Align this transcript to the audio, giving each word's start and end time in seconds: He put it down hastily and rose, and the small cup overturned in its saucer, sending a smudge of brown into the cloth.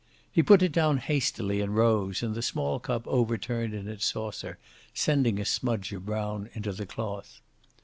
He 0.31 0.41
put 0.41 0.63
it 0.63 0.71
down 0.71 0.97
hastily 0.97 1.61
and 1.61 1.75
rose, 1.75 2.23
and 2.23 2.33
the 2.33 2.41
small 2.41 2.79
cup 2.79 3.05
overturned 3.07 3.75
in 3.75 3.87
its 3.87 4.03
saucer, 4.07 4.57
sending 4.95 5.37
a 5.39 5.45
smudge 5.45 5.93
of 5.93 6.07
brown 6.07 6.49
into 6.55 6.71
the 6.73 6.87
cloth. 6.87 7.39